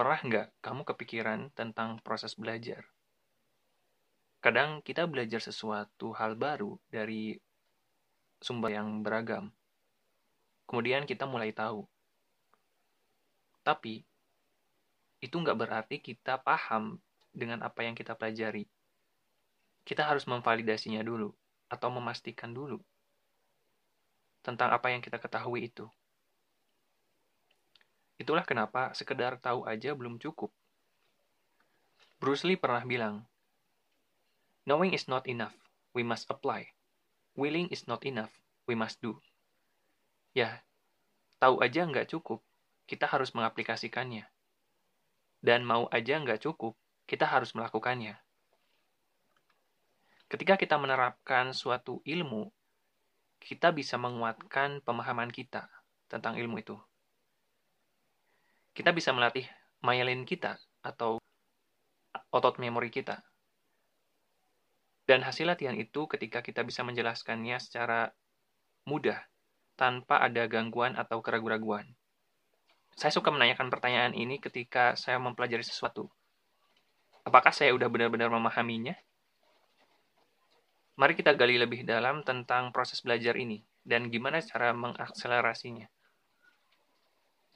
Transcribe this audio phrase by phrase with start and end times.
[0.00, 2.88] Pernah nggak kamu kepikiran tentang proses belajar?
[4.40, 7.36] Kadang kita belajar sesuatu hal baru dari
[8.40, 9.52] sumber yang beragam.
[10.64, 11.84] Kemudian kita mulai tahu.
[13.60, 14.00] Tapi,
[15.20, 16.96] itu nggak berarti kita paham
[17.36, 18.64] dengan apa yang kita pelajari.
[19.84, 21.28] Kita harus memvalidasinya dulu,
[21.68, 22.80] atau memastikan dulu
[24.40, 25.84] tentang apa yang kita ketahui itu.
[28.20, 30.52] Itulah kenapa sekedar tahu aja belum cukup.
[32.20, 33.24] Bruce Lee pernah bilang,
[34.68, 35.56] Knowing is not enough,
[35.96, 36.68] we must apply.
[37.32, 38.28] Willing is not enough,
[38.68, 39.16] we must do.
[40.36, 40.60] Ya,
[41.40, 42.44] tahu aja nggak cukup,
[42.84, 44.28] kita harus mengaplikasikannya.
[45.40, 46.76] Dan mau aja nggak cukup,
[47.08, 48.20] kita harus melakukannya.
[50.28, 52.52] Ketika kita menerapkan suatu ilmu,
[53.40, 55.72] kita bisa menguatkan pemahaman kita
[56.12, 56.76] tentang ilmu itu.
[58.80, 59.44] Kita bisa melatih
[59.84, 61.20] myelin kita atau
[62.32, 63.20] otot memori kita.
[65.04, 68.08] Dan hasil latihan itu ketika kita bisa menjelaskannya secara
[68.88, 69.20] mudah,
[69.76, 71.92] tanpa ada gangguan atau keraguan-raguan.
[72.96, 76.08] Saya suka menanyakan pertanyaan ini ketika saya mempelajari sesuatu.
[77.28, 78.96] Apakah saya sudah benar-benar memahaminya?
[80.96, 85.99] Mari kita gali lebih dalam tentang proses belajar ini dan gimana cara mengakselerasinya.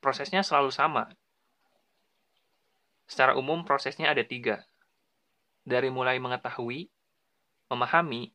[0.00, 1.12] Prosesnya selalu sama.
[3.04, 4.64] Secara umum prosesnya ada tiga.
[5.60, 6.88] Dari mulai mengetahui,
[7.68, 8.32] memahami,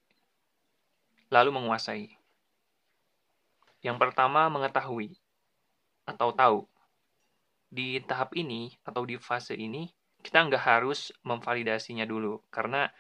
[1.34, 2.14] lalu menguasai.
[3.82, 5.18] Yang pertama, mengetahui
[6.06, 6.60] atau tahu.
[7.74, 9.90] Di tahap ini atau di fase ini,
[10.22, 12.94] kita nggak harus memvalidasinya dulu, karena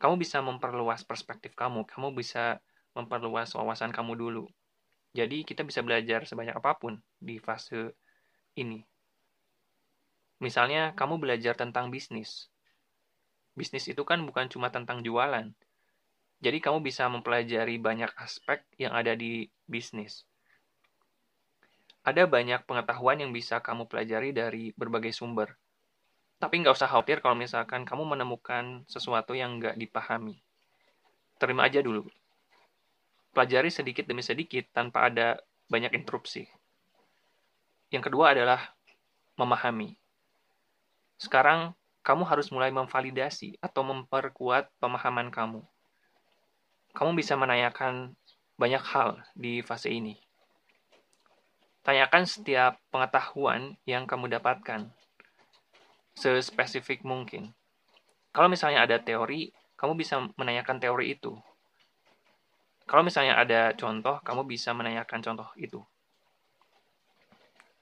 [0.00, 2.64] kamu bisa memperluas perspektif kamu, kamu bisa
[2.96, 4.44] memperluas wawasan kamu dulu.
[5.12, 7.96] Jadi kita bisa belajar sebanyak apa pun di fase
[8.56, 8.82] ini.
[10.42, 12.48] Misalnya kamu belajar tentang bisnis.
[13.56, 15.48] Bisnis itu kan bukan cuma tentang jualan,
[16.36, 20.28] jadi kamu bisa mempelajari banyak aspek yang ada di bisnis.
[22.04, 25.56] Ada banyak pengetahuan yang bisa kamu pelajari dari berbagai sumber.
[26.36, 30.44] Tapi nggak usah khawatir kalau misalkan kamu menemukan sesuatu yang nggak dipahami.
[31.40, 32.04] Terima aja dulu.
[33.32, 35.40] Pelajari sedikit demi sedikit tanpa ada
[35.72, 36.44] banyak interupsi.
[37.90, 38.74] Yang kedua adalah
[39.38, 39.96] memahami.
[41.16, 45.64] Sekarang, kamu harus mulai memvalidasi atau memperkuat pemahaman kamu
[46.96, 48.16] kamu bisa menanyakan
[48.56, 50.16] banyak hal di fase ini.
[51.84, 54.88] Tanyakan setiap pengetahuan yang kamu dapatkan,
[56.16, 57.52] sespesifik mungkin.
[58.32, 61.36] Kalau misalnya ada teori, kamu bisa menanyakan teori itu.
[62.88, 65.84] Kalau misalnya ada contoh, kamu bisa menanyakan contoh itu.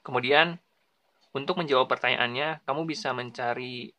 [0.05, 0.61] Kemudian,
[1.33, 3.91] untuk menjawab pertanyaannya, kamu bisa mencari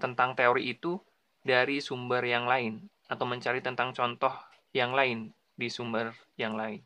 [0.00, 0.96] tentang teori itu
[1.44, 4.32] dari sumber yang lain, atau mencari tentang contoh
[4.72, 6.80] yang lain di sumber yang lain.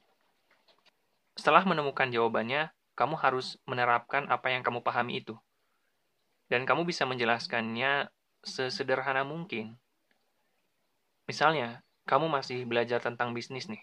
[1.39, 5.39] Setelah menemukan jawabannya, kamu harus menerapkan apa yang kamu pahami itu.
[6.51, 8.11] Dan kamu bisa menjelaskannya
[8.43, 9.79] sesederhana mungkin.
[11.31, 13.83] Misalnya, kamu masih belajar tentang bisnis nih.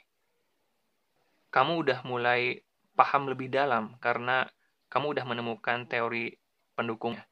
[1.53, 2.65] Kamu udah mulai
[2.97, 4.49] paham lebih dalam karena
[4.93, 6.37] kamu udah menemukan teori
[6.77, 7.25] pendukungnya.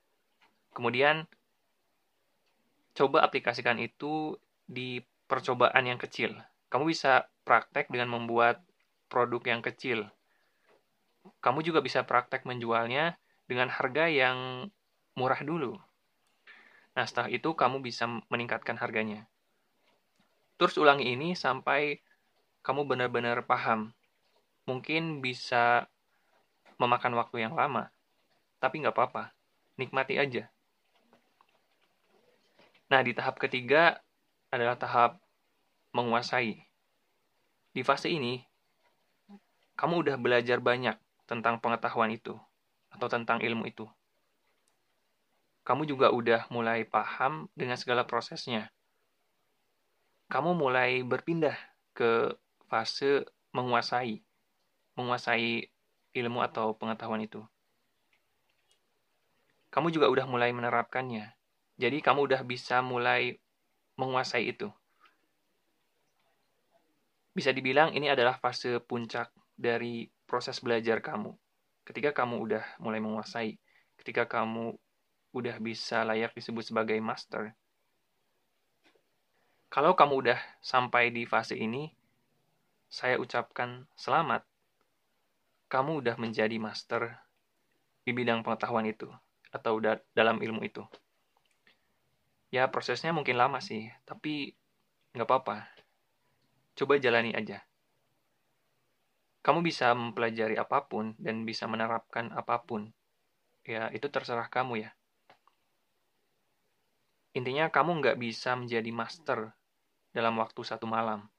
[0.74, 1.30] Kemudian,
[2.98, 4.34] coba aplikasikan itu
[4.66, 4.98] di
[5.30, 6.34] percobaan yang kecil
[6.72, 8.64] kamu bisa praktek dengan membuat
[9.12, 10.08] produk yang kecil.
[11.44, 14.72] Kamu juga bisa praktek menjualnya dengan harga yang
[15.20, 15.76] murah dulu.
[16.96, 19.28] Nah, setelah itu kamu bisa meningkatkan harganya.
[20.56, 22.00] Terus ulangi ini sampai
[22.64, 23.92] kamu benar-benar paham.
[24.64, 25.92] Mungkin bisa
[26.82, 27.94] memakan waktu yang lama,
[28.58, 29.30] tapi nggak apa-apa.
[29.78, 30.50] Nikmati aja.
[32.90, 34.02] Nah, di tahap ketiga
[34.52, 35.22] adalah tahap
[35.96, 36.60] menguasai.
[37.72, 38.44] Di fase ini,
[39.80, 42.36] kamu udah belajar banyak tentang pengetahuan itu
[42.92, 43.88] atau tentang ilmu itu.
[45.62, 48.68] kamu juga udah mulai paham dengan segala prosesnya.
[50.28, 51.56] Kamu mulai berpindah
[51.96, 52.36] ke
[52.68, 53.24] fase
[53.56, 54.20] menguasai,
[55.00, 55.71] menguasai
[56.12, 57.44] ilmu atau pengetahuan itu.
[59.72, 61.32] Kamu juga udah mulai menerapkannya.
[61.80, 63.40] Jadi kamu udah bisa mulai
[63.96, 64.68] menguasai itu.
[67.32, 71.32] Bisa dibilang ini adalah fase puncak dari proses belajar kamu.
[71.88, 73.56] Ketika kamu udah mulai menguasai,
[73.96, 74.76] ketika kamu
[75.32, 77.56] udah bisa layak disebut sebagai master.
[79.72, 81.88] Kalau kamu udah sampai di fase ini,
[82.92, 84.51] saya ucapkan selamat.
[85.72, 87.16] Kamu udah menjadi master
[88.04, 89.08] di bidang pengetahuan itu,
[89.56, 89.80] atau
[90.12, 90.84] dalam ilmu itu.
[92.52, 94.52] Ya, prosesnya mungkin lama sih, tapi
[95.16, 95.64] nggak apa-apa.
[96.76, 97.64] Coba jalani aja.
[99.40, 102.92] Kamu bisa mempelajari apa pun dan bisa menerapkan apa pun.
[103.64, 104.92] Ya, itu terserah kamu ya.
[107.32, 109.56] Intinya kamu nggak bisa menjadi master
[110.12, 111.32] dalam waktu satu malam.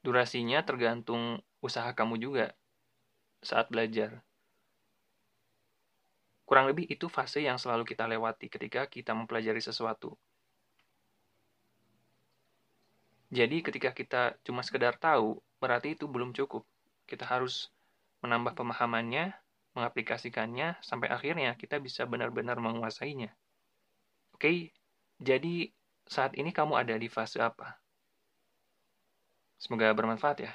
[0.00, 2.56] Durasinya tergantung usaha kamu juga
[3.42, 4.22] saat belajar.
[6.48, 10.16] Kurang lebih itu fase yang selalu kita lewati ketika kita mempelajari sesuatu.
[13.28, 16.64] Jadi ketika kita cuma sekedar tahu, berarti itu belum cukup.
[17.04, 17.68] Kita harus
[18.24, 19.36] menambah pemahamannya,
[19.76, 23.28] mengaplikasikannya, sampai akhirnya kita bisa benar-benar menguasainya.
[24.32, 24.72] Oke,
[25.20, 25.68] jadi
[26.08, 27.76] saat ini kamu ada di fase apa?
[29.60, 30.52] Semoga bermanfaat ya.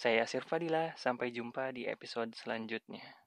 [0.00, 3.19] Saya Yasir Fadila, sampai jumpa di episode selanjutnya.